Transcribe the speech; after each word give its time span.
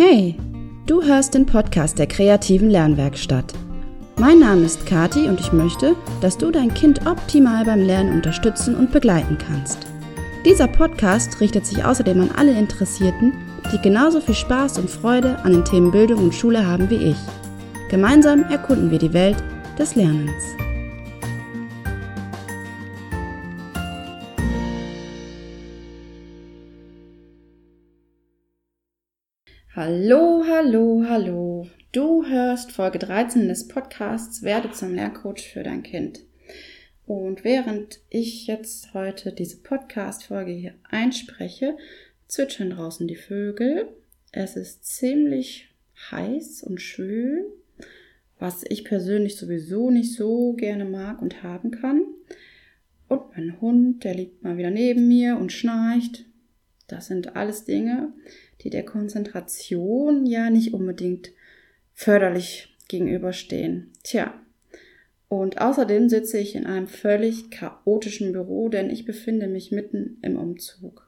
Hey, 0.00 0.36
du 0.86 1.02
hörst 1.02 1.34
den 1.34 1.44
Podcast 1.44 1.98
der 1.98 2.06
kreativen 2.06 2.70
Lernwerkstatt. 2.70 3.52
Mein 4.16 4.38
Name 4.38 4.62
ist 4.62 4.86
Kati 4.86 5.26
und 5.26 5.40
ich 5.40 5.52
möchte, 5.52 5.96
dass 6.20 6.38
du 6.38 6.52
dein 6.52 6.72
Kind 6.72 7.04
optimal 7.04 7.64
beim 7.64 7.82
Lernen 7.82 8.12
unterstützen 8.12 8.76
und 8.76 8.92
begleiten 8.92 9.36
kannst. 9.38 9.88
Dieser 10.44 10.68
Podcast 10.68 11.40
richtet 11.40 11.66
sich 11.66 11.84
außerdem 11.84 12.20
an 12.20 12.30
alle 12.36 12.56
Interessierten, 12.56 13.32
die 13.72 13.82
genauso 13.82 14.20
viel 14.20 14.36
Spaß 14.36 14.78
und 14.78 14.88
Freude 14.88 15.36
an 15.40 15.50
den 15.50 15.64
Themen 15.64 15.90
Bildung 15.90 16.26
und 16.26 16.32
Schule 16.32 16.64
haben 16.64 16.88
wie 16.90 17.10
ich. 17.10 17.18
Gemeinsam 17.90 18.44
erkunden 18.44 18.92
wir 18.92 19.00
die 19.00 19.12
Welt 19.12 19.42
des 19.80 19.96
Lernens. 19.96 20.44
Hallo, 29.80 30.42
hallo, 30.44 31.04
hallo. 31.08 31.68
Du 31.92 32.26
hörst 32.26 32.72
Folge 32.72 32.98
13 32.98 33.46
des 33.46 33.68
Podcasts 33.68 34.42
Werde 34.42 34.72
zum 34.72 34.92
Lerncoach 34.92 35.52
für 35.52 35.62
dein 35.62 35.84
Kind. 35.84 36.24
Und 37.06 37.44
während 37.44 38.00
ich 38.10 38.48
jetzt 38.48 38.92
heute 38.92 39.32
diese 39.32 39.58
Podcast-Folge 39.58 40.50
hier 40.50 40.74
einspreche, 40.82 41.76
zwitschern 42.26 42.70
draußen 42.70 43.06
die 43.06 43.14
Vögel. 43.14 43.88
Es 44.32 44.56
ist 44.56 44.84
ziemlich 44.84 45.68
heiß 46.10 46.64
und 46.64 46.82
schwül, 46.82 47.46
was 48.40 48.64
ich 48.68 48.84
persönlich 48.84 49.36
sowieso 49.36 49.90
nicht 49.90 50.12
so 50.12 50.54
gerne 50.54 50.86
mag 50.86 51.22
und 51.22 51.44
haben 51.44 51.70
kann. 51.70 52.02
Und 53.06 53.20
mein 53.36 53.60
Hund, 53.60 54.02
der 54.02 54.16
liegt 54.16 54.42
mal 54.42 54.58
wieder 54.58 54.70
neben 54.70 55.06
mir 55.06 55.36
und 55.36 55.52
schnarcht. 55.52 56.24
Das 56.88 57.06
sind 57.06 57.36
alles 57.36 57.64
Dinge, 57.64 58.12
die 58.62 58.70
der 58.70 58.84
Konzentration 58.84 60.26
ja 60.26 60.50
nicht 60.50 60.74
unbedingt 60.74 61.32
förderlich 61.94 62.76
gegenüberstehen. 62.88 63.92
Tja, 64.02 64.34
und 65.28 65.60
außerdem 65.60 66.08
sitze 66.08 66.38
ich 66.38 66.54
in 66.54 66.66
einem 66.66 66.86
völlig 66.86 67.50
chaotischen 67.50 68.32
Büro, 68.32 68.68
denn 68.68 68.88
ich 68.90 69.04
befinde 69.04 69.46
mich 69.46 69.70
mitten 69.70 70.18
im 70.22 70.38
Umzug. 70.38 71.06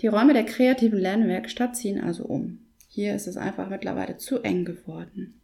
Die 0.00 0.06
Räume 0.06 0.32
der 0.32 0.44
kreativen 0.44 0.98
Lernwerkstatt 0.98 1.76
ziehen 1.76 2.00
also 2.00 2.24
um. 2.24 2.60
Hier 2.88 3.14
ist 3.14 3.26
es 3.26 3.36
einfach 3.36 3.68
mittlerweile 3.68 4.16
zu 4.16 4.42
eng 4.42 4.64
geworden. 4.64 5.40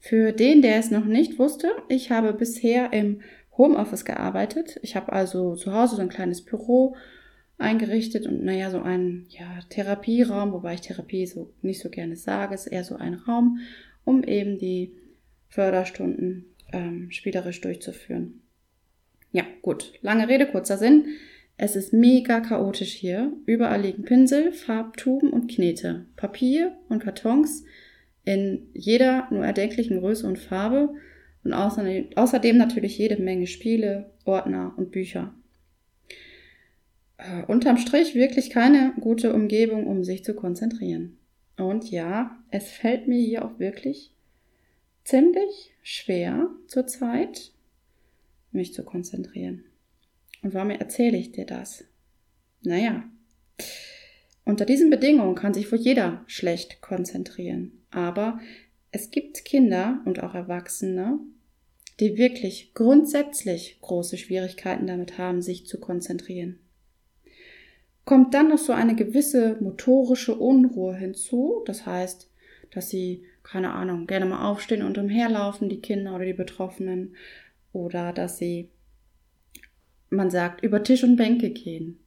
Für 0.00 0.32
den, 0.32 0.62
der 0.62 0.78
es 0.78 0.90
noch 0.90 1.04
nicht 1.04 1.38
wusste, 1.38 1.70
ich 1.88 2.10
habe 2.10 2.32
bisher 2.32 2.92
im 2.92 3.20
Homeoffice 3.56 4.04
gearbeitet. 4.04 4.80
Ich 4.82 4.96
habe 4.96 5.12
also 5.12 5.54
zu 5.54 5.72
Hause 5.72 5.96
so 5.96 6.02
ein 6.02 6.08
kleines 6.08 6.42
Büro 6.42 6.96
eingerichtet 7.62 8.26
und 8.26 8.44
naja, 8.44 8.70
so 8.70 8.80
ein 8.82 9.26
ja, 9.30 9.60
Therapieraum, 9.68 10.52
wobei 10.52 10.74
ich 10.74 10.82
Therapie 10.82 11.26
so 11.26 11.52
nicht 11.62 11.80
so 11.80 11.88
gerne 11.88 12.16
sage, 12.16 12.54
ist 12.54 12.66
eher 12.66 12.84
so 12.84 12.96
ein 12.96 13.14
Raum, 13.14 13.60
um 14.04 14.22
eben 14.24 14.58
die 14.58 14.92
Förderstunden 15.48 16.44
ähm, 16.72 17.10
spielerisch 17.10 17.60
durchzuführen. 17.60 18.42
Ja, 19.32 19.44
gut, 19.62 19.92
lange 20.02 20.28
Rede, 20.28 20.46
kurzer 20.46 20.76
Sinn. 20.76 21.06
Es 21.56 21.76
ist 21.76 21.92
mega 21.92 22.40
chaotisch 22.40 22.92
hier. 22.92 23.32
Überall 23.46 23.82
liegen 23.82 24.04
Pinsel, 24.04 24.52
Farbtuben 24.52 25.30
und 25.30 25.50
Knete, 25.50 26.06
Papier 26.16 26.76
und 26.88 27.02
Kartons 27.02 27.64
in 28.24 28.68
jeder 28.72 29.28
nur 29.30 29.44
erdenklichen 29.44 30.00
Größe 30.00 30.26
und 30.26 30.38
Farbe 30.38 30.94
und 31.44 31.52
außerdem 31.52 32.56
natürlich 32.56 32.98
jede 32.98 33.20
Menge 33.20 33.46
Spiele, 33.46 34.12
Ordner 34.24 34.74
und 34.76 34.92
Bücher 34.92 35.34
äh, 37.18 37.44
unterm 37.46 37.76
Strich 37.76 38.14
wirklich 38.14 38.50
keine 38.50 38.94
gute 39.00 39.32
Umgebung, 39.32 39.86
um 39.86 40.04
sich 40.04 40.24
zu 40.24 40.34
konzentrieren. 40.34 41.18
Und 41.56 41.90
ja, 41.90 42.38
es 42.50 42.70
fällt 42.70 43.08
mir 43.08 43.20
hier 43.20 43.44
auch 43.44 43.58
wirklich 43.58 44.14
ziemlich 45.04 45.74
schwer 45.82 46.48
zurzeit, 46.66 47.52
mich 48.50 48.72
zu 48.74 48.84
konzentrieren. 48.84 49.64
Und 50.42 50.54
warum 50.54 50.70
erzähle 50.70 51.16
ich 51.16 51.32
dir 51.32 51.46
das? 51.46 51.84
Naja, 52.62 53.04
unter 54.44 54.64
diesen 54.64 54.90
Bedingungen 54.90 55.34
kann 55.34 55.54
sich 55.54 55.70
wohl 55.70 55.78
jeder 55.78 56.24
schlecht 56.26 56.80
konzentrieren. 56.80 57.84
Aber 57.90 58.40
es 58.90 59.10
gibt 59.10 59.44
Kinder 59.44 60.00
und 60.04 60.22
auch 60.22 60.34
Erwachsene, 60.34 61.20
die 62.00 62.16
wirklich 62.16 62.74
grundsätzlich 62.74 63.78
große 63.80 64.16
Schwierigkeiten 64.16 64.86
damit 64.86 65.18
haben, 65.18 65.42
sich 65.42 65.66
zu 65.66 65.78
konzentrieren 65.78 66.58
kommt 68.04 68.34
dann 68.34 68.48
noch 68.48 68.58
so 68.58 68.72
eine 68.72 68.94
gewisse 68.94 69.56
motorische 69.60 70.34
Unruhe 70.34 70.94
hinzu. 70.96 71.62
Das 71.66 71.86
heißt, 71.86 72.30
dass 72.72 72.90
sie, 72.90 73.24
keine 73.42 73.72
Ahnung, 73.72 74.06
gerne 74.06 74.26
mal 74.26 74.48
aufstehen 74.50 74.82
und 74.82 74.98
umherlaufen, 74.98 75.68
die 75.68 75.80
Kinder 75.80 76.14
oder 76.14 76.24
die 76.24 76.32
Betroffenen. 76.32 77.14
Oder 77.72 78.12
dass 78.12 78.38
sie, 78.38 78.70
man 80.10 80.30
sagt, 80.30 80.62
über 80.62 80.82
Tisch 80.82 81.04
und 81.04 81.16
Bänke 81.16 81.50
gehen. 81.50 81.98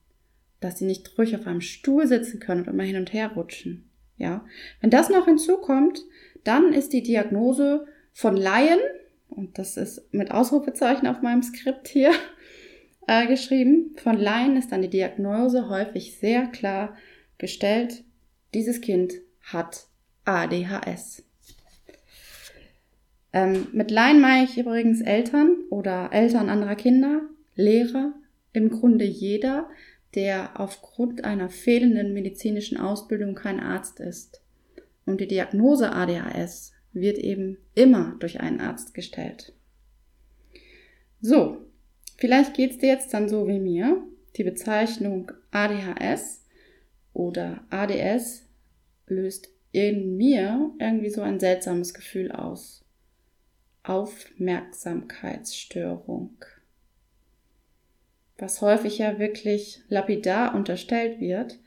Dass 0.59 0.79
sie 0.79 0.85
nicht 0.85 1.17
ruhig 1.17 1.35
auf 1.35 1.47
einem 1.47 1.61
Stuhl 1.61 2.07
sitzen 2.07 2.39
können 2.39 2.61
und 2.61 2.67
immer 2.67 2.83
hin 2.83 2.97
und 2.97 3.13
her 3.13 3.31
rutschen. 3.35 3.89
Ja. 4.17 4.45
Wenn 4.81 4.89
das 4.89 5.09
noch 5.09 5.25
hinzukommt, 5.25 6.03
dann 6.43 6.73
ist 6.73 6.93
die 6.93 7.03
Diagnose 7.03 7.85
von 8.13 8.37
Laien, 8.37 8.79
und 9.27 9.57
das 9.57 9.75
ist 9.75 10.13
mit 10.13 10.31
Ausrufezeichen 10.31 11.07
auf 11.07 11.21
meinem 11.21 11.43
Skript 11.43 11.87
hier, 11.87 12.11
äh, 13.07 13.27
geschrieben. 13.27 13.95
Von 13.97 14.17
Laien 14.17 14.57
ist 14.57 14.71
dann 14.71 14.81
die 14.81 14.89
Diagnose 14.89 15.69
häufig 15.69 16.17
sehr 16.17 16.47
klar 16.47 16.95
gestellt. 17.37 18.03
Dieses 18.53 18.81
Kind 18.81 19.13
hat 19.41 19.87
ADHS. 20.25 21.23
Ähm, 23.33 23.67
mit 23.73 23.91
Laien 23.91 24.21
meine 24.21 24.45
ich 24.45 24.57
übrigens 24.57 25.01
Eltern 25.01 25.57
oder 25.69 26.09
Eltern 26.13 26.49
anderer 26.49 26.75
Kinder, 26.75 27.21
Lehrer, 27.55 28.13
im 28.53 28.69
Grunde 28.69 29.05
jeder, 29.05 29.69
der 30.15 30.59
aufgrund 30.59 31.25
einer 31.25 31.49
fehlenden 31.49 32.13
medizinischen 32.13 32.77
Ausbildung 32.77 33.35
kein 33.35 33.59
Arzt 33.59 33.99
ist. 33.99 34.41
Und 35.05 35.19
die 35.19 35.27
Diagnose 35.27 35.91
ADHS 35.91 36.71
wird 36.93 37.17
eben 37.17 37.57
immer 37.75 38.15
durch 38.19 38.39
einen 38.39 38.61
Arzt 38.61 38.93
gestellt. 38.93 39.53
So, 41.19 41.64
Vielleicht 42.17 42.53
geht 42.53 42.71
es 42.71 42.77
dir 42.77 42.89
jetzt 42.89 43.13
dann 43.13 43.29
so 43.29 43.47
wie 43.47 43.59
mir. 43.59 44.03
Die 44.37 44.43
Bezeichnung 44.43 45.31
ADHS 45.51 46.45
oder 47.13 47.63
ADS 47.69 48.43
löst 49.07 49.49
in 49.71 50.17
mir 50.17 50.71
irgendwie 50.79 51.09
so 51.09 51.21
ein 51.21 51.39
seltsames 51.39 51.93
Gefühl 51.93 52.31
aus. 52.31 52.83
Aufmerksamkeitsstörung. 53.83 56.31
Was 58.37 58.61
häufig 58.61 58.97
ja 58.97 59.19
wirklich 59.19 59.81
lapidar 59.87 60.55
unterstellt 60.55 61.21
wird, 61.21 61.59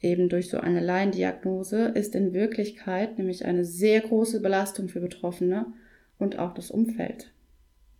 eben 0.00 0.28
durch 0.28 0.48
so 0.48 0.58
eine 0.58 0.80
Laiendiagnose, 0.80 1.88
ist 1.88 2.14
in 2.14 2.32
Wirklichkeit 2.32 3.18
nämlich 3.18 3.44
eine 3.44 3.64
sehr 3.64 4.00
große 4.00 4.40
Belastung 4.40 4.88
für 4.88 5.00
Betroffene 5.00 5.66
und 6.18 6.38
auch 6.38 6.54
das 6.54 6.70
Umfeld. 6.70 7.32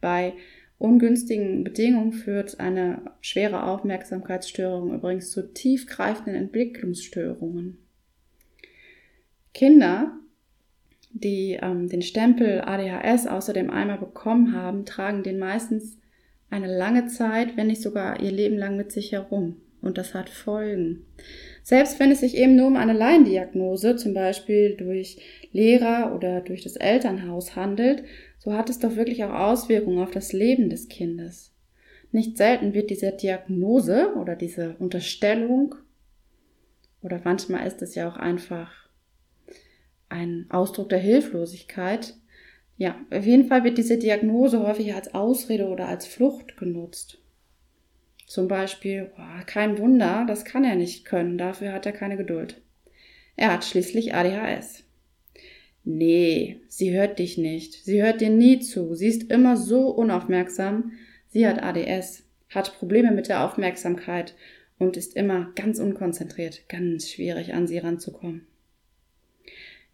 Bei 0.01 0.35
ungünstigen 0.79 1.65
Bedingungen 1.65 2.13
führt 2.13 2.61
eine 2.61 3.03
schwere 3.21 3.65
Aufmerksamkeitsstörung 3.65 4.95
übrigens 4.95 5.31
zu 5.31 5.53
tiefgreifenden 5.53 6.35
Entwicklungsstörungen. 6.35 7.79
Kinder, 9.55 10.13
die 11.13 11.59
ähm, 11.61 11.89
den 11.89 12.03
Stempel 12.03 12.61
ADHS 12.61 13.27
außerdem 13.27 13.71
einmal 13.71 13.99
bekommen 13.99 14.55
haben, 14.55 14.85
tragen 14.85 15.23
den 15.23 15.39
meistens 15.39 15.99
eine 16.51 16.67
lange 16.79 17.07
Zeit, 17.07 17.57
wenn 17.57 17.67
nicht 17.67 17.83
sogar 17.83 18.21
ihr 18.21 18.31
Leben 18.31 18.57
lang 18.57 18.77
mit 18.77 18.93
sich 18.93 19.13
herum. 19.13 19.57
Und 19.81 19.99
das 19.99 20.15
hat 20.15 20.31
Folgen. 20.31 21.07
Selbst 21.69 22.01
wenn 22.01 22.11
es 22.11 22.21
sich 22.21 22.35
eben 22.35 22.57
nur 22.57 22.69
um 22.69 22.77
eine 22.77 22.95
Laiendiagnose, 22.95 23.97
zum 23.97 24.15
Beispiel 24.15 24.75
durch 24.75 25.19
Lehrer 25.53 26.17
oder 26.17 26.41
durch 26.41 26.63
das 26.63 26.77
Elternhaus 26.77 27.57
handelt, 27.57 28.05
so 28.39 28.55
hat 28.55 28.71
es 28.71 28.79
doch 28.79 28.97
wirklich 28.97 29.23
auch 29.23 29.35
Auswirkungen 29.35 30.03
auf 30.03 30.11
das 30.11 30.33
Leben 30.33 30.71
des 30.71 30.89
Kindes. 30.89 31.53
Nicht 32.11 32.39
selten 32.39 32.73
wird 32.73 32.89
diese 32.89 33.13
Diagnose 33.13 34.15
oder 34.17 34.35
diese 34.35 34.77
Unterstellung 34.79 35.75
oder 37.03 37.21
manchmal 37.23 37.67
ist 37.67 37.83
es 37.83 37.95
ja 37.95 38.09
auch 38.09 38.17
einfach 38.17 38.73
ein 40.09 40.47
Ausdruck 40.49 40.89
der 40.89 41.01
Hilflosigkeit. 41.01 42.15
Ja, 42.79 42.99
auf 43.11 43.27
jeden 43.27 43.47
Fall 43.47 43.63
wird 43.65 43.77
diese 43.77 43.99
Diagnose 43.99 44.67
häufig 44.67 44.95
als 44.95 45.13
Ausrede 45.13 45.69
oder 45.69 45.87
als 45.87 46.07
Flucht 46.07 46.57
genutzt. 46.57 47.19
Zum 48.29 48.47
Beispiel, 48.47 49.11
boah, 49.17 49.43
kein 49.47 49.79
Wunder, 49.79 50.27
das 50.29 50.45
kann 50.45 50.63
er 50.63 50.77
nicht 50.77 51.07
können, 51.07 51.39
dafür 51.39 51.73
hat 51.73 51.87
er 51.87 51.93
keine 51.93 52.19
Geduld. 52.19 52.61
Er 53.37 53.55
hat 53.55 53.65
schließlich 53.65 54.15
ADHS. 54.15 54.85
Nee, 55.83 56.61
sie 56.69 56.95
hört 56.95 57.19
dich 57.19 57.39
nicht. 57.39 57.73
Sie 57.73 58.03
hört 58.03 58.21
dir 58.21 58.29
nie 58.29 58.61
zu. 58.61 58.95
Sie 58.95 59.07
ist 59.07 59.31
immer 59.31 59.57
so 59.57 59.89
unaufmerksam. 59.89 60.93
Sie 61.29 61.47
hat 61.47 61.63
ADS, 61.63 62.25
hat 62.51 62.77
Probleme 62.79 63.13
mit 63.13 63.31
der 63.31 63.47
Aufmerksamkeit 63.47 64.35
und 64.79 64.99
ist 64.99 65.17
immer 65.17 65.51
ganz 65.57 65.79
unkonzentriert. 65.79 66.69
Ganz 66.69 67.09
schwierig 67.09 67.55
an 67.55 67.67
sie 67.67 67.79
ranzukommen. 67.79 68.47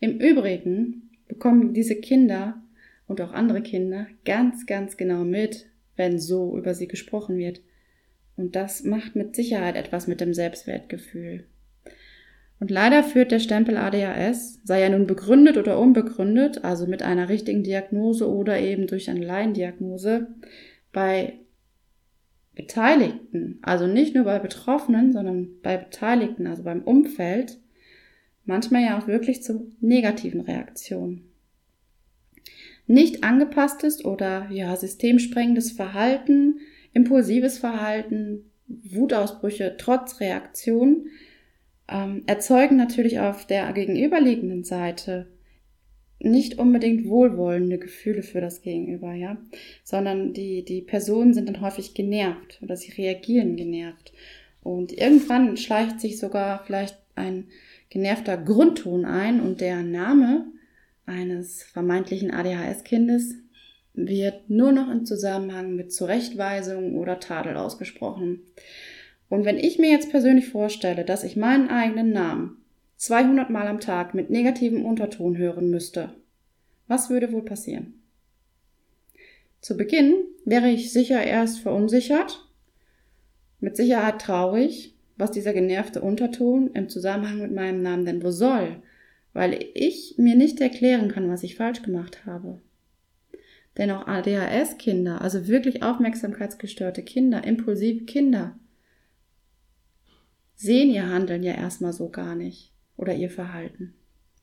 Im 0.00 0.19
Übrigen 0.19 1.10
bekommen 1.28 1.72
diese 1.72 1.94
Kinder 1.94 2.60
und 3.06 3.20
auch 3.20 3.32
andere 3.32 3.62
Kinder 3.62 4.08
ganz, 4.25 4.66
ganz 4.66 4.96
genau 4.96 5.22
mit, 5.22 5.66
wenn 5.94 6.19
so 6.19 6.58
über 6.58 6.75
sie 6.75 6.88
gesprochen 6.88 7.38
wird. 7.38 7.60
Und 8.36 8.56
das 8.56 8.84
macht 8.84 9.16
mit 9.16 9.36
Sicherheit 9.36 9.76
etwas 9.76 10.06
mit 10.06 10.20
dem 10.20 10.34
Selbstwertgefühl. 10.34 11.44
Und 12.60 12.70
leider 12.70 13.02
führt 13.02 13.32
der 13.32 13.40
Stempel 13.40 13.76
ADHS, 13.76 14.60
sei 14.64 14.81
er 14.81 14.90
nun 14.90 15.06
begründet 15.06 15.56
oder 15.56 15.78
unbegründet, 15.78 16.64
also 16.64 16.86
mit 16.86 17.02
einer 17.02 17.28
richtigen 17.28 17.62
Diagnose 17.62 18.31
oder 18.31 18.58
eben 18.58 18.86
durch 18.86 19.10
eine 19.10 19.25
Laiendiagnose, 19.25 20.28
bei 20.92 21.34
Beteiligten, 22.54 23.58
also 23.62 23.86
nicht 23.86 24.14
nur 24.14 24.25
bei 24.25 24.38
Betroffenen, 24.38 25.12
sondern 25.12 25.60
bei 25.62 25.76
Beteiligten, 25.76 26.46
also 26.46 26.62
beim 26.62 26.82
Umfeld, 26.82 27.58
manchmal 28.44 28.82
ja 28.84 28.98
auch 28.98 29.08
wirklich 29.08 29.42
zu 29.42 29.72
negativen 29.81 30.40
Reaktionen. 30.40 31.31
Nicht 32.86 33.25
angepasstes 33.25 34.04
oder 34.04 34.48
ja 34.50 34.76
systemsprengendes 34.76 35.72
Verhalten, 35.72 36.60
impulsives 36.94 37.58
Verhalten, 37.58 38.50
Wutausbrüche 38.67 39.76
trotz 39.76 40.20
Reaktion 40.20 41.08
ähm, 41.88 42.23
erzeugen 42.26 42.76
natürlich 42.76 43.20
auf 43.20 43.46
der 43.46 43.73
gegenüberliegenden 43.73 44.64
Seite 44.64 45.26
nicht 46.19 46.58
unbedingt 46.58 47.06
wohlwollende 47.06 47.79
Gefühle 47.79 48.23
für 48.23 48.41
das 48.41 48.62
Gegenüber, 48.62 49.12
ja, 49.12 49.37
sondern 49.82 50.32
die, 50.32 50.64
die 50.64 50.81
Personen 50.81 51.35
sind 51.35 51.49
dann 51.49 51.61
häufig 51.61 51.93
genervt 51.93 52.61
oder 52.62 52.76
sie 52.76 52.93
reagieren 52.93 53.56
genervt. 53.56 54.12
Und 54.62 54.93
irgendwann 54.93 55.58
schleicht 55.58 56.00
sich 56.00 56.19
sogar 56.19 56.64
vielleicht 56.64 56.96
ein 57.14 57.49
genervter 57.91 58.38
Grundton 58.38 59.05
ein 59.05 59.41
und 59.41 59.61
der 59.61 59.82
Name 59.82 60.46
eines 61.05 61.62
vermeintlichen 61.64 62.31
ADHS-Kindes 62.31 63.35
wird 63.94 64.50
nur 64.50 64.73
noch 64.73 64.91
im 64.91 65.06
Zusammenhang 65.06 65.75
mit 65.76 65.93
Zurechtweisung 65.93 66.96
oder 66.96 67.20
Tadel 67.20 67.56
ausgesprochen. 67.56 68.41
Und 69.29 69.44
wenn 69.44 69.58
ich 69.58 69.79
mir 69.79 69.91
jetzt 69.91 70.11
persönlich 70.11 70.49
vorstelle, 70.49 71.05
dass 71.05 71.25
ich 71.25 71.37
meinen 71.37 71.69
eigenen 71.69 72.12
Namen 72.12 72.58
200 72.96 73.50
Mal 73.50 73.67
am 73.69 73.81
Tag 73.81 74.14
mit 74.14 74.31
negativem 74.31 74.85
Unterton 74.85 75.37
hören 75.37 75.70
müsste, 75.70 76.11
was 76.87 77.08
würde 77.08 77.32
wohl 77.32 77.44
passieren? 77.44 78.02
Zu 79.61 79.76
Beginn 79.76 80.14
wäre 80.44 80.69
ich 80.69 80.93
sicher 80.93 81.25
erst 81.25 81.61
verunsichert, 81.61 82.46
mit 83.61 83.76
Sicherheit 83.76 84.20
traurig, 84.20 84.94
was 85.17 85.31
dieser 85.31 85.52
genervte 85.52 86.02
Unterton 86.02 86.70
im 86.75 86.88
Zusammenhang 86.88 87.38
mit 87.38 87.52
meinem 87.52 87.81
Namen 87.81 88.05
denn 88.05 88.23
wohl 88.23 88.32
soll, 88.32 88.82
weil 89.32 89.64
ich 89.75 90.17
mir 90.19 90.37
nicht 90.37 90.61
erklären 90.61 91.08
kann, 91.08 91.31
was 91.31 91.43
ich 91.43 91.56
falsch 91.56 91.82
gemacht 91.82 92.26
habe. 92.26 92.61
Denn 93.76 93.91
auch 93.91 94.06
ADHS-Kinder, 94.06 95.21
also 95.21 95.49
wirklich 95.49 95.82
aufmerksamkeitsgestörte 95.82 97.03
Kinder, 97.03 97.44
impulsive 97.44 98.05
Kinder, 98.05 98.59
sehen 100.55 100.91
ihr 100.91 101.09
Handeln 101.09 101.43
ja 101.43 101.55
erstmal 101.55 101.93
so 101.93 102.09
gar 102.09 102.35
nicht 102.37 102.73
oder 102.97 103.15
ihr 103.15 103.31
Verhalten. 103.31 103.94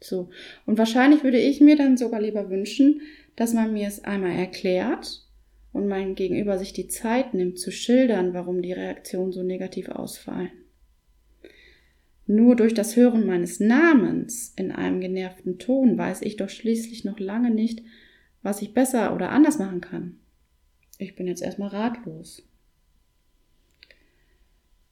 So. 0.02 0.30
Und 0.66 0.78
wahrscheinlich 0.78 1.24
würde 1.24 1.40
ich 1.40 1.62
mir 1.62 1.78
dann 1.78 1.96
sogar 1.96 2.20
lieber 2.20 2.50
wünschen, 2.50 3.02
dass 3.36 3.54
man 3.54 3.72
mir 3.72 3.88
es 3.88 4.04
einmal 4.04 4.32
erklärt 4.32 5.26
und 5.72 5.88
mein 5.88 6.16
Gegenüber 6.16 6.58
sich 6.58 6.74
die 6.74 6.88
Zeit 6.88 7.34
nimmt 7.34 7.60
zu 7.60 7.72
schildern, 7.72 8.34
warum 8.34 8.62
die 8.62 8.74
Reaktionen 8.74 9.32
so 9.32 9.44
negativ 9.44 9.90
ausfallen. 9.90 10.52
Nur 12.28 12.56
durch 12.56 12.74
das 12.74 12.96
Hören 12.96 13.26
meines 13.26 13.60
Namens 13.60 14.54
in 14.56 14.72
einem 14.72 15.00
genervten 15.00 15.60
Ton 15.60 15.98
weiß 15.98 16.22
ich 16.22 16.38
doch 16.38 16.50
schließlich 16.50 17.06
noch 17.06 17.20
lange 17.20 17.52
nicht, 17.52 17.84
was 18.44 18.62
ich 18.62 18.74
besser 18.74 19.14
oder 19.16 19.30
anders 19.30 19.60
machen 19.60 19.82
kann. 19.82 20.20
Ich 20.98 21.16
bin 21.16 21.28
jetzt 21.28 21.42
erstmal 21.42 21.70
ratlos. 21.70 22.44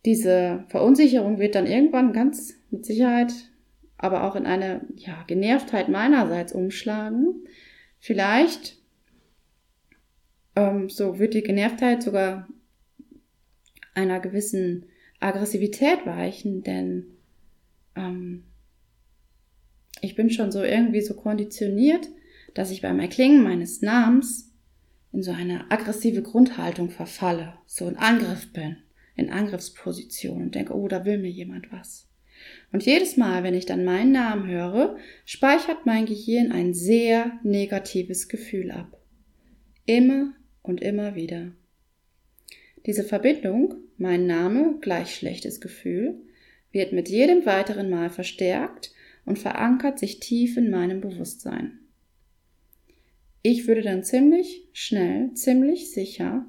Diese 0.06 0.66
Verunsicherung 0.70 1.40
wird 1.40 1.56
dann 1.56 1.68
irgendwann 1.68 2.14
ganz 2.14 2.54
mit 2.72 2.86
Sicherheit 2.86 3.34
aber 4.00 4.24
auch 4.24 4.36
in 4.36 4.46
eine 4.46 4.82
ja, 4.96 5.24
Genervtheit 5.28 5.90
meinerseits 5.90 6.54
umschlagen. 6.54 7.44
Vielleicht 8.00 8.78
ähm, 10.56 10.90
so 10.90 11.20
wird 11.20 11.34
die 11.34 11.44
Genervtheit 11.44 12.02
sogar 12.02 12.48
einer 13.94 14.22
gewissen 14.22 14.86
Aggressivität 15.20 16.06
weichen, 16.06 16.64
denn 16.64 17.08
ähm, 17.98 18.46
ich 20.00 20.16
bin 20.16 20.30
schon 20.30 20.50
so 20.54 20.64
irgendwie 20.64 21.02
so 21.02 21.14
konditioniert, 21.16 22.08
dass 22.54 22.72
ich 22.72 22.82
beim 22.82 23.00
Erklingen 23.00 23.44
meines 23.44 23.82
Namens 23.82 24.54
in 25.12 25.24
so 25.24 25.32
eine 25.32 25.70
aggressive 25.72 26.22
Grundhaltung 26.22 26.90
verfalle, 26.90 27.54
so 27.66 27.88
in 27.88 27.98
Angriff 27.98 28.52
bin, 28.54 28.78
in 29.16 29.30
Angriffsposition 29.30 30.42
und 30.42 30.56
denke, 30.56 30.76
oh, 30.76 30.88
da 30.88 31.06
will 31.06 31.18
mir 31.18 31.32
jemand 31.32 31.72
was. 31.72 32.08
Und 32.72 32.86
jedes 32.86 33.18
Mal, 33.18 33.44
wenn 33.44 33.54
ich 33.54 33.66
dann 33.66 33.84
meinen 33.84 34.12
Namen 34.12 34.48
höre, 34.48 34.98
speichert 35.26 35.86
mein 35.86 36.06
Gehirn 36.06 36.52
ein 36.52 36.74
sehr 36.74 37.40
negatives 37.44 38.30
Gefühl 38.30 38.72
ab. 38.72 38.98
Immer 39.86 40.34
und 40.62 40.82
immer 40.82 41.16
wieder. 41.16 41.52
Diese 42.86 43.04
Verbindung, 43.04 43.76
mein 43.98 44.26
Name 44.26 44.78
gleich 44.80 45.16
schlechtes 45.16 45.60
Gefühl, 45.60 46.22
wird 46.72 46.94
mit 46.94 47.10
jedem 47.10 47.46
weiteren 47.46 47.90
Mal 47.90 48.10
verstärkt 48.10 48.94
und 49.26 49.40
verankert 49.40 50.00
sich 50.00 50.20
tief 50.20 50.56
in 50.56 50.70
meinem 50.70 51.02
Bewusstsein. 51.02 51.80
Ich 53.42 53.68
würde 53.68 53.82
dann 53.82 54.04
ziemlich 54.04 54.68
schnell, 54.74 55.34
ziemlich 55.34 55.92
sicher 55.92 56.46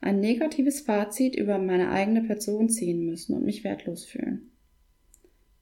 ein 0.00 0.20
negatives 0.20 0.80
Fazit 0.80 1.34
über 1.34 1.58
meine 1.58 1.90
eigene 1.90 2.22
Person 2.22 2.68
ziehen 2.68 3.06
müssen 3.06 3.34
und 3.34 3.44
mich 3.44 3.64
wertlos 3.64 4.04
fühlen. 4.04 4.50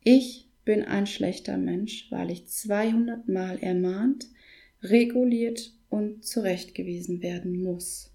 Ich 0.03 0.49
bin 0.65 0.83
ein 0.83 1.07
schlechter 1.07 1.59
Mensch, 1.59 2.11
weil 2.11 2.31
ich 2.31 2.49
200 2.49 3.29
Mal 3.29 3.59
ermahnt, 3.59 4.27
reguliert 4.83 5.73
und 5.89 6.25
zurechtgewiesen 6.25 7.23
werden 7.23 7.63
muss. 7.63 8.13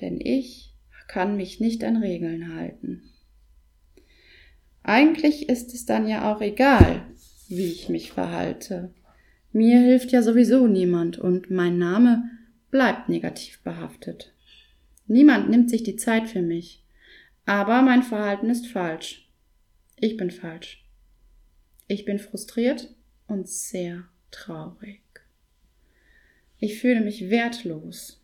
Denn 0.00 0.20
ich 0.20 0.74
kann 1.08 1.36
mich 1.36 1.60
nicht 1.60 1.84
an 1.84 1.98
Regeln 1.98 2.54
halten. 2.54 3.02
Eigentlich 4.82 5.48
ist 5.48 5.74
es 5.74 5.84
dann 5.84 6.08
ja 6.08 6.32
auch 6.32 6.40
egal, 6.40 7.06
wie 7.48 7.66
ich 7.66 7.88
mich 7.88 8.12
verhalte. 8.12 8.94
Mir 9.52 9.80
hilft 9.80 10.12
ja 10.12 10.22
sowieso 10.22 10.66
niemand 10.66 11.18
und 11.18 11.50
mein 11.50 11.78
Name 11.78 12.30
bleibt 12.70 13.08
negativ 13.08 13.60
behaftet. 13.60 14.32
Niemand 15.06 15.50
nimmt 15.50 15.68
sich 15.68 15.82
die 15.82 15.96
Zeit 15.96 16.28
für 16.28 16.42
mich. 16.42 16.82
Aber 17.44 17.82
mein 17.82 18.02
Verhalten 18.02 18.48
ist 18.50 18.66
falsch. 18.66 19.28
Ich 19.96 20.16
bin 20.16 20.30
falsch. 20.30 20.84
Ich 21.86 22.04
bin 22.04 22.18
frustriert 22.18 22.94
und 23.26 23.48
sehr 23.48 24.04
traurig. 24.30 25.02
Ich 26.58 26.80
fühle 26.80 27.00
mich 27.00 27.28
wertlos. 27.28 28.22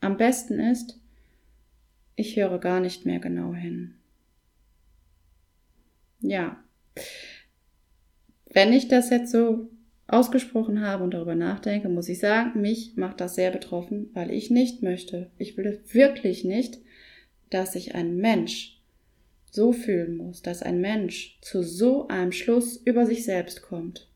Am 0.00 0.16
besten 0.16 0.60
ist, 0.60 1.00
ich 2.14 2.36
höre 2.36 2.58
gar 2.58 2.80
nicht 2.80 3.06
mehr 3.06 3.18
genau 3.18 3.54
hin. 3.54 3.94
Ja. 6.20 6.62
Wenn 8.52 8.72
ich 8.72 8.88
das 8.88 9.10
jetzt 9.10 9.32
so 9.32 9.70
ausgesprochen 10.06 10.80
habe 10.80 11.04
und 11.04 11.14
darüber 11.14 11.34
nachdenke, 11.34 11.88
muss 11.88 12.08
ich 12.08 12.18
sagen, 12.18 12.60
mich 12.60 12.96
macht 12.96 13.20
das 13.20 13.34
sehr 13.34 13.50
betroffen, 13.50 14.10
weil 14.14 14.30
ich 14.30 14.50
nicht 14.50 14.82
möchte, 14.82 15.30
ich 15.38 15.56
will 15.56 15.80
wirklich 15.92 16.44
nicht, 16.44 16.80
dass 17.50 17.72
sich 17.72 17.94
ein 17.94 18.16
Mensch 18.16 18.80
so 19.50 19.72
fühlen 19.72 20.16
muss, 20.16 20.42
dass 20.42 20.62
ein 20.62 20.80
Mensch 20.80 21.38
zu 21.42 21.62
so 21.62 22.08
einem 22.08 22.32
Schluss 22.32 22.76
über 22.76 23.06
sich 23.06 23.24
selbst 23.24 23.62
kommt. 23.62 24.08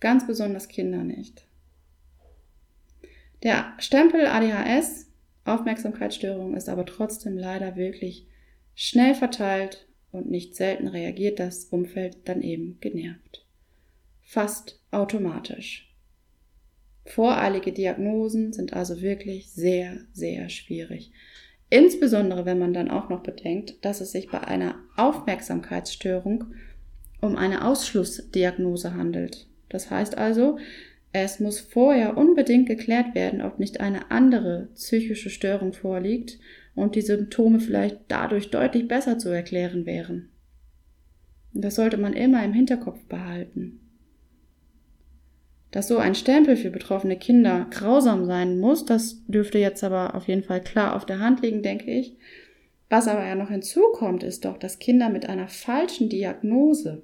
Ganz 0.00 0.26
besonders 0.26 0.68
Kinder 0.68 1.04
nicht. 1.04 1.44
Der 3.42 3.74
Stempel 3.78 4.26
ADHS, 4.26 5.06
Aufmerksamkeitsstörung, 5.44 6.56
ist 6.56 6.68
aber 6.68 6.86
trotzdem 6.86 7.36
leider 7.36 7.76
wirklich 7.76 8.26
schnell 8.74 9.14
verteilt 9.14 9.86
und 10.10 10.30
nicht 10.30 10.56
selten 10.56 10.88
reagiert 10.88 11.38
das 11.38 11.66
Umfeld 11.66 12.16
dann 12.24 12.42
eben 12.42 12.78
genervt. 12.80 13.46
Fast 14.32 14.78
automatisch. 14.92 15.92
Voreilige 17.04 17.72
Diagnosen 17.72 18.52
sind 18.52 18.72
also 18.74 19.02
wirklich 19.02 19.50
sehr, 19.50 20.02
sehr 20.12 20.48
schwierig. 20.50 21.10
Insbesondere 21.68 22.44
wenn 22.46 22.60
man 22.60 22.72
dann 22.72 22.92
auch 22.92 23.08
noch 23.08 23.24
bedenkt, 23.24 23.84
dass 23.84 24.00
es 24.00 24.12
sich 24.12 24.30
bei 24.30 24.38
einer 24.38 24.76
Aufmerksamkeitsstörung 24.96 26.44
um 27.20 27.34
eine 27.34 27.66
Ausschlussdiagnose 27.66 28.94
handelt. 28.94 29.48
Das 29.68 29.90
heißt 29.90 30.16
also, 30.16 30.60
es 31.12 31.40
muss 31.40 31.58
vorher 31.58 32.16
unbedingt 32.16 32.68
geklärt 32.68 33.16
werden, 33.16 33.42
ob 33.42 33.58
nicht 33.58 33.80
eine 33.80 34.12
andere 34.12 34.68
psychische 34.76 35.30
Störung 35.30 35.72
vorliegt 35.72 36.38
und 36.76 36.94
die 36.94 37.02
Symptome 37.02 37.58
vielleicht 37.58 37.98
dadurch 38.06 38.50
deutlich 38.50 38.86
besser 38.86 39.18
zu 39.18 39.30
erklären 39.30 39.86
wären. 39.86 40.28
Das 41.52 41.74
sollte 41.74 41.96
man 41.96 42.12
immer 42.12 42.44
im 42.44 42.52
Hinterkopf 42.52 43.02
behalten. 43.08 43.89
Dass 45.70 45.88
so 45.88 45.98
ein 45.98 46.14
Stempel 46.14 46.56
für 46.56 46.70
betroffene 46.70 47.16
Kinder 47.16 47.66
grausam 47.70 48.24
sein 48.26 48.58
muss, 48.58 48.84
das 48.84 49.24
dürfte 49.26 49.58
jetzt 49.58 49.84
aber 49.84 50.14
auf 50.14 50.26
jeden 50.26 50.42
Fall 50.42 50.60
klar 50.62 50.96
auf 50.96 51.06
der 51.06 51.20
Hand 51.20 51.42
liegen, 51.42 51.62
denke 51.62 51.90
ich. 51.90 52.16
Was 52.88 53.06
aber 53.06 53.24
ja 53.24 53.36
noch 53.36 53.50
hinzukommt, 53.50 54.24
ist 54.24 54.44
doch, 54.44 54.58
dass 54.58 54.80
Kinder 54.80 55.10
mit 55.10 55.28
einer 55.28 55.46
falschen 55.46 56.08
Diagnose 56.08 57.02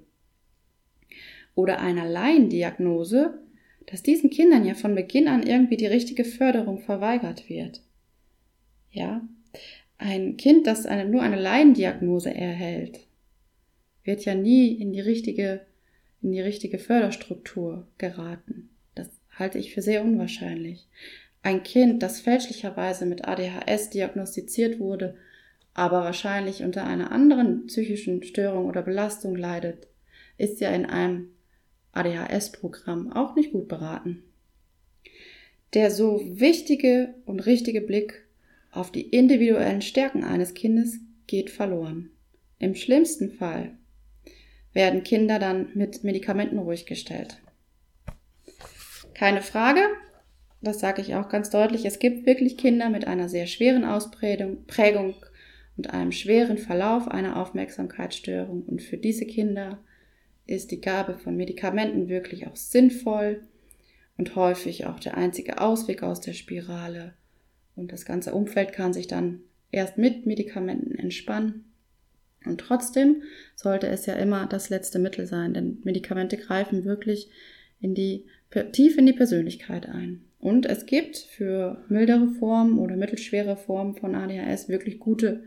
oder 1.54 1.80
einer 1.80 2.08
Laiendiagnose, 2.08 3.38
dass 3.86 4.02
diesen 4.02 4.30
Kindern 4.30 4.64
ja 4.64 4.74
von 4.74 4.96
Beginn 4.96 5.28
an 5.28 5.44
irgendwie 5.44 5.76
die 5.76 5.86
richtige 5.86 6.24
Förderung 6.24 6.80
verweigert 6.80 7.48
wird. 7.48 7.82
Ja, 8.90 9.22
ein 9.98 10.36
Kind, 10.36 10.66
das 10.66 10.86
eine, 10.86 11.08
nur 11.08 11.22
eine 11.22 11.40
Laiendiagnose 11.40 12.34
erhält, 12.34 13.06
wird 14.04 14.24
ja 14.24 14.34
nie 14.34 14.72
in 14.72 14.92
die 14.92 15.00
richtige, 15.00 15.65
in 16.26 16.32
die 16.32 16.40
richtige 16.40 16.78
Förderstruktur 16.78 17.86
geraten. 17.98 18.68
Das 18.96 19.08
halte 19.30 19.58
ich 19.58 19.72
für 19.72 19.80
sehr 19.80 20.02
unwahrscheinlich. 20.02 20.88
Ein 21.42 21.62
Kind, 21.62 22.02
das 22.02 22.20
fälschlicherweise 22.20 23.06
mit 23.06 23.28
ADHS 23.28 23.90
diagnostiziert 23.90 24.80
wurde, 24.80 25.14
aber 25.72 26.00
wahrscheinlich 26.00 26.64
unter 26.64 26.84
einer 26.84 27.12
anderen 27.12 27.66
psychischen 27.66 28.24
Störung 28.24 28.66
oder 28.66 28.82
Belastung 28.82 29.36
leidet, 29.36 29.86
ist 30.36 30.60
ja 30.60 30.70
in 30.70 30.84
einem 30.84 31.30
ADHS-Programm 31.92 33.12
auch 33.12 33.36
nicht 33.36 33.52
gut 33.52 33.68
beraten. 33.68 34.24
Der 35.74 35.92
so 35.92 36.20
wichtige 36.24 37.14
und 37.24 37.46
richtige 37.46 37.80
Blick 37.80 38.26
auf 38.72 38.90
die 38.90 39.02
individuellen 39.02 39.80
Stärken 39.80 40.24
eines 40.24 40.54
Kindes 40.54 40.98
geht 41.28 41.50
verloren. 41.50 42.10
Im 42.58 42.74
schlimmsten 42.74 43.30
Fall 43.30 43.76
werden 44.76 45.04
Kinder 45.04 45.38
dann 45.38 45.70
mit 45.72 46.04
Medikamenten 46.04 46.58
ruhig 46.58 46.84
gestellt. 46.84 47.38
Keine 49.14 49.40
Frage, 49.40 49.80
das 50.60 50.80
sage 50.80 51.00
ich 51.00 51.14
auch 51.14 51.30
ganz 51.30 51.48
deutlich, 51.48 51.86
es 51.86 51.98
gibt 51.98 52.26
wirklich 52.26 52.58
Kinder 52.58 52.90
mit 52.90 53.06
einer 53.06 53.30
sehr 53.30 53.46
schweren 53.46 53.86
Ausprägung 53.86 55.14
und 55.78 55.94
einem 55.94 56.12
schweren 56.12 56.58
Verlauf 56.58 57.08
einer 57.08 57.40
Aufmerksamkeitsstörung. 57.40 58.64
Und 58.64 58.82
für 58.82 58.98
diese 58.98 59.24
Kinder 59.24 59.78
ist 60.46 60.70
die 60.70 60.82
Gabe 60.82 61.18
von 61.18 61.36
Medikamenten 61.36 62.10
wirklich 62.10 62.46
auch 62.46 62.56
sinnvoll 62.56 63.40
und 64.18 64.36
häufig 64.36 64.84
auch 64.84 65.00
der 65.00 65.16
einzige 65.16 65.58
Ausweg 65.58 66.02
aus 66.02 66.20
der 66.20 66.34
Spirale. 66.34 67.14
Und 67.76 67.92
das 67.92 68.04
ganze 68.04 68.34
Umfeld 68.34 68.74
kann 68.74 68.92
sich 68.92 69.06
dann 69.06 69.40
erst 69.70 69.96
mit 69.96 70.26
Medikamenten 70.26 70.94
entspannen. 70.94 71.65
Und 72.46 72.58
trotzdem 72.58 73.22
sollte 73.54 73.86
es 73.88 74.06
ja 74.06 74.14
immer 74.14 74.46
das 74.46 74.70
letzte 74.70 74.98
Mittel 74.98 75.26
sein, 75.26 75.54
denn 75.54 75.78
Medikamente 75.84 76.36
greifen 76.36 76.84
wirklich 76.84 77.30
in 77.80 77.94
die, 77.94 78.26
tief 78.72 78.96
in 78.96 79.06
die 79.06 79.12
Persönlichkeit 79.12 79.88
ein. 79.88 80.22
Und 80.38 80.66
es 80.66 80.86
gibt 80.86 81.16
für 81.16 81.84
mildere 81.88 82.28
Formen 82.28 82.78
oder 82.78 82.96
mittelschwere 82.96 83.56
Formen 83.56 83.94
von 83.94 84.14
ADHS 84.14 84.68
wirklich 84.68 84.98
gute 84.98 85.44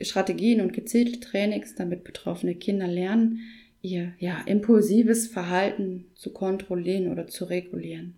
Strategien 0.00 0.60
und 0.60 0.72
gezielte 0.72 1.20
Trainings, 1.20 1.74
damit 1.74 2.04
betroffene 2.04 2.54
Kinder 2.54 2.86
lernen, 2.86 3.40
ihr 3.80 4.12
ja, 4.18 4.42
impulsives 4.46 5.28
Verhalten 5.28 6.06
zu 6.14 6.32
kontrollieren 6.32 7.10
oder 7.10 7.26
zu 7.26 7.44
regulieren. 7.44 8.16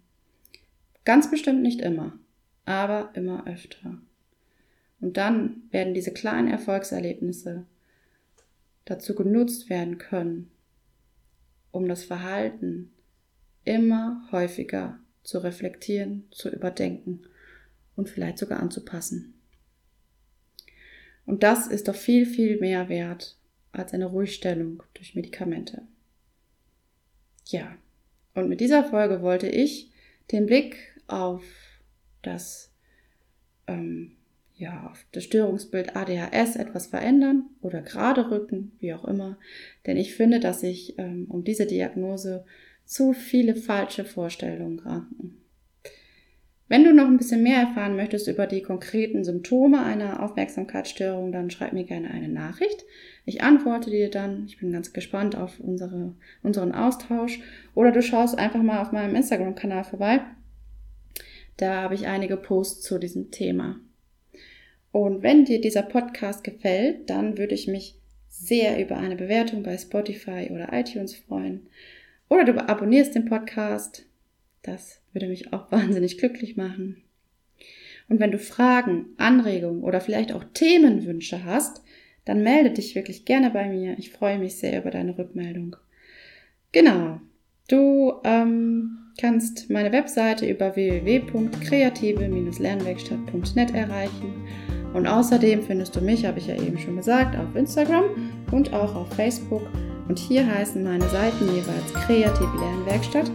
Ganz 1.04 1.30
bestimmt 1.30 1.62
nicht 1.62 1.80
immer, 1.80 2.18
aber 2.64 3.10
immer 3.14 3.46
öfter. 3.46 3.98
Und 5.00 5.16
dann 5.16 5.62
werden 5.70 5.94
diese 5.94 6.12
kleinen 6.12 6.48
Erfolgserlebnisse 6.48 7.66
dazu 8.84 9.14
genutzt 9.14 9.70
werden 9.70 9.98
können, 9.98 10.50
um 11.70 11.88
das 11.88 12.04
Verhalten 12.04 12.90
immer 13.64 14.26
häufiger 14.32 14.98
zu 15.22 15.38
reflektieren, 15.38 16.24
zu 16.30 16.48
überdenken 16.48 17.22
und 17.96 18.08
vielleicht 18.08 18.38
sogar 18.38 18.60
anzupassen. 18.60 19.34
Und 21.26 21.42
das 21.42 21.66
ist 21.66 21.88
doch 21.88 21.94
viel, 21.94 22.24
viel 22.24 22.58
mehr 22.58 22.88
wert 22.88 23.36
als 23.72 23.92
eine 23.92 24.06
Ruhigstellung 24.06 24.82
durch 24.94 25.14
Medikamente. 25.14 25.82
Ja, 27.44 27.76
und 28.34 28.48
mit 28.48 28.60
dieser 28.60 28.84
Folge 28.84 29.20
wollte 29.20 29.48
ich 29.48 29.90
den 30.32 30.46
Blick 30.46 30.76
auf 31.06 31.42
das, 32.22 32.70
ähm, 33.66 34.16
ja, 34.58 34.88
auf 34.90 35.06
das 35.12 35.24
Störungsbild 35.24 35.96
ADHS 35.96 36.56
etwas 36.56 36.88
verändern 36.88 37.44
oder 37.62 37.80
gerade 37.80 38.30
rücken, 38.30 38.72
wie 38.80 38.92
auch 38.92 39.04
immer. 39.04 39.38
Denn 39.86 39.96
ich 39.96 40.14
finde, 40.14 40.40
dass 40.40 40.60
sich 40.60 40.98
ähm, 40.98 41.26
um 41.28 41.44
diese 41.44 41.64
Diagnose 41.64 42.44
zu 42.84 43.12
viele 43.12 43.54
falsche 43.54 44.04
Vorstellungen 44.04 44.80
ranken. 44.80 45.36
Wenn 46.66 46.84
du 46.84 46.92
noch 46.92 47.06
ein 47.06 47.16
bisschen 47.16 47.42
mehr 47.42 47.60
erfahren 47.60 47.96
möchtest 47.96 48.28
über 48.28 48.46
die 48.46 48.60
konkreten 48.60 49.24
Symptome 49.24 49.82
einer 49.82 50.22
Aufmerksamkeitsstörung, 50.22 51.32
dann 51.32 51.50
schreib 51.50 51.72
mir 51.72 51.84
gerne 51.84 52.10
eine 52.10 52.28
Nachricht. 52.28 52.84
Ich 53.24 53.42
antworte 53.42 53.90
dir 53.90 54.10
dann. 54.10 54.44
Ich 54.46 54.58
bin 54.58 54.72
ganz 54.72 54.92
gespannt 54.92 55.34
auf 55.34 55.60
unsere, 55.60 56.14
unseren 56.42 56.72
Austausch. 56.72 57.40
Oder 57.74 57.92
du 57.92 58.02
schaust 58.02 58.38
einfach 58.38 58.62
mal 58.62 58.82
auf 58.82 58.92
meinem 58.92 59.14
Instagram-Kanal 59.14 59.84
vorbei. 59.84 60.20
Da 61.56 61.82
habe 61.82 61.94
ich 61.94 62.06
einige 62.06 62.36
Posts 62.36 62.82
zu 62.82 62.98
diesem 62.98 63.30
Thema. 63.30 63.80
Und 64.98 65.22
wenn 65.22 65.44
dir 65.44 65.60
dieser 65.60 65.82
Podcast 65.82 66.42
gefällt, 66.42 67.08
dann 67.08 67.38
würde 67.38 67.54
ich 67.54 67.68
mich 67.68 67.94
sehr 68.28 68.82
über 68.82 68.96
eine 68.96 69.14
Bewertung 69.14 69.62
bei 69.62 69.78
Spotify 69.78 70.48
oder 70.50 70.72
iTunes 70.72 71.14
freuen. 71.14 71.68
Oder 72.28 72.44
du 72.44 72.68
abonnierst 72.68 73.14
den 73.14 73.26
Podcast. 73.26 74.06
Das 74.62 75.00
würde 75.12 75.28
mich 75.28 75.52
auch 75.52 75.70
wahnsinnig 75.76 76.18
glücklich 76.18 76.56
machen. 76.56 77.04
Und 78.08 78.18
wenn 78.18 78.32
du 78.32 78.40
Fragen, 78.40 79.06
Anregungen 79.18 79.84
oder 79.84 80.00
vielleicht 80.00 80.32
auch 80.32 80.42
Themenwünsche 80.52 81.44
hast, 81.44 81.80
dann 82.24 82.42
melde 82.42 82.72
dich 82.72 82.96
wirklich 82.96 83.24
gerne 83.24 83.50
bei 83.50 83.68
mir. 83.68 83.96
Ich 84.00 84.10
freue 84.10 84.40
mich 84.40 84.56
sehr 84.56 84.80
über 84.80 84.90
deine 84.90 85.16
Rückmeldung. 85.16 85.76
Genau. 86.72 87.20
Du 87.68 88.14
ähm, 88.24 88.98
kannst 89.16 89.70
meine 89.70 89.92
Webseite 89.92 90.44
über 90.44 90.74
www.kreative-lernwerkstatt.net 90.74 93.74
erreichen. 93.74 94.48
Und 94.94 95.06
außerdem 95.06 95.62
findest 95.62 95.94
du 95.96 96.00
mich, 96.00 96.24
habe 96.24 96.38
ich 96.38 96.46
ja 96.46 96.54
eben 96.54 96.78
schon 96.78 96.96
gesagt, 96.96 97.36
auf 97.36 97.54
Instagram 97.54 98.04
und 98.50 98.72
auch 98.72 98.94
auf 98.94 99.08
Facebook. 99.14 99.62
Und 100.08 100.18
hier 100.18 100.46
heißen 100.46 100.82
meine 100.82 101.06
Seiten 101.08 101.46
jeweils 101.54 101.92
Kreative 102.06 102.58
Lernwerkstatt 102.58 103.30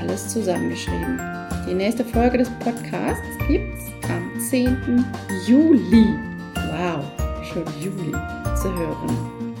alles 0.00 0.28
zusammengeschrieben. 0.28 1.20
Die 1.68 1.74
nächste 1.74 2.04
Folge 2.04 2.38
des 2.38 2.50
Podcasts 2.60 3.26
gibt's 3.48 3.84
am 4.08 4.40
10. 4.40 5.04
Juli. 5.46 6.06
Wow, 6.54 7.04
schon 7.44 7.64
Juli 7.82 8.12
zu 8.54 8.72
hören. 8.72 9.54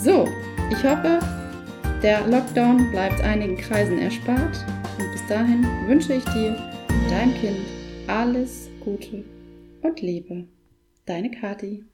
So, 0.00 0.28
ich 0.70 0.84
hoffe, 0.84 1.18
der 2.02 2.26
Lockdown 2.28 2.90
bleibt 2.92 3.20
einigen 3.22 3.56
Kreisen 3.56 3.98
erspart. 3.98 4.64
Und 4.98 5.12
bis 5.12 5.26
dahin 5.28 5.66
wünsche 5.86 6.14
ich 6.14 6.24
dir 6.26 6.56
und 6.88 7.10
deinem 7.10 7.34
Kind 7.34 7.58
alles 8.06 8.68
Gute 8.84 9.24
und 9.86 10.00
Liebe. 10.00 10.48
Deine 11.04 11.30
Kati. 11.30 11.84